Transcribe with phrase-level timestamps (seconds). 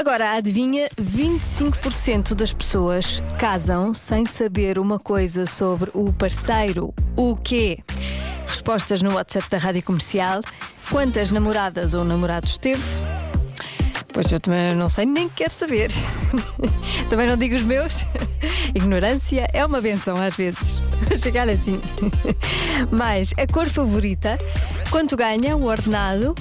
[0.00, 6.94] Agora, adivinha, 25% das pessoas casam sem saber uma coisa sobre o parceiro.
[7.14, 7.80] O quê?
[8.46, 10.40] Respostas no WhatsApp da Rádio Comercial.
[10.90, 12.82] Quantas namoradas ou namorados teve?
[14.10, 15.90] Pois eu também não sei, nem quero saber.
[17.10, 18.06] também não digo os meus.
[18.74, 20.80] Ignorância é uma benção às vezes.
[21.22, 21.78] Chegar assim.
[22.90, 24.38] Mais, a cor favorita,
[24.90, 26.34] quanto ganha o ordenado,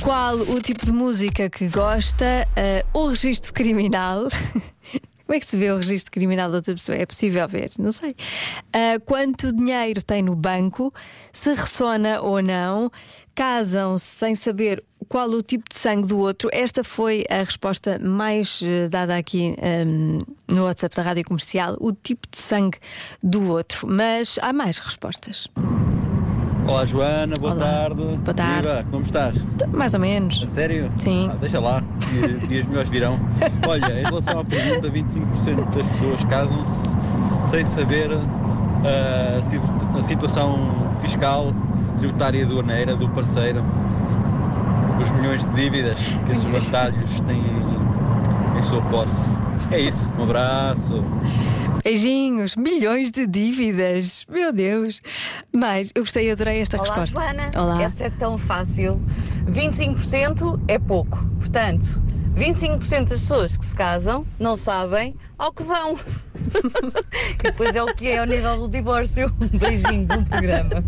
[0.00, 2.46] qual o tipo de música que gosta,
[2.94, 4.28] uh, o registro criminal.
[5.26, 6.96] Como é que se vê o registro criminal da outra pessoa?
[6.98, 7.72] É possível ver?
[7.78, 8.10] Não sei.
[8.10, 10.92] Uh, quanto dinheiro tem no banco?
[11.32, 12.92] Se ressona ou não?
[13.34, 16.50] Casam-se sem saber qual o tipo de sangue do outro?
[16.52, 19.56] Esta foi a resposta mais uh, dada aqui
[19.86, 22.78] um, no WhatsApp da Rádio Comercial: o tipo de sangue
[23.22, 23.88] do outro.
[23.88, 25.48] Mas há mais respostas.
[26.66, 27.64] Olá Joana, boa Olá.
[27.64, 28.02] tarde.
[28.24, 28.62] Boa tarde.
[28.68, 29.46] Viva, como estás?
[29.72, 30.42] Mais ou menos.
[30.42, 30.90] A sério?
[30.98, 31.28] Sim.
[31.32, 33.18] Ah, deixa lá, que dias melhores virão.
[33.68, 40.02] Olha, em relação à pergunta, 25% das pessoas casam-se sem saber ah, a situ- a
[40.02, 40.58] situação
[41.02, 41.52] fiscal,
[41.98, 43.62] tributária e aduaneira do parceiro,
[45.00, 47.42] os milhões de dívidas que esses batalhos têm
[48.58, 49.28] em sua posse.
[49.70, 51.02] É isso, um abraço.
[51.84, 54.24] Beijinhos, milhões de dívidas.
[54.26, 55.02] Meu Deus.
[55.54, 57.20] Mas eu gostei, adorei esta Olá, resposta.
[57.20, 57.50] Joana.
[57.54, 57.82] Olá.
[57.82, 58.98] Essa é tão fácil.
[59.46, 61.22] 25% é pouco.
[61.38, 62.02] Portanto,
[62.34, 65.98] 25% das pessoas que se casam não sabem ao que vão.
[67.42, 69.32] depois é o que é ao nível do divórcio.
[69.44, 70.82] Um beijinho, bom programa.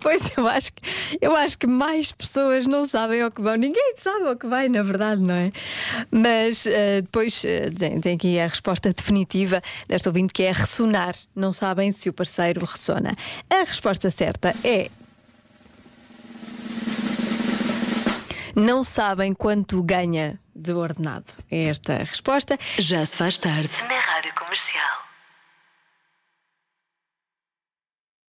[0.00, 0.82] Pois eu acho que
[1.20, 3.54] eu acho que mais pessoas não sabem ao que vão.
[3.54, 5.52] Ninguém sabe ao que vai, na verdade, não é?
[6.10, 7.42] Mas eh, depois
[7.78, 11.14] tem, tem aqui a resposta definitiva desta ouvinte que é ressonar.
[11.34, 13.16] Não sabem se o parceiro ressona.
[13.48, 14.90] A resposta certa é.
[18.54, 21.32] Não sabem quanto ganha de ordenado.
[21.50, 22.58] É esta a resposta.
[22.78, 25.09] Já se faz tarde na Rádio Comercial.